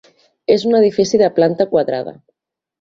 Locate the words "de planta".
1.25-1.71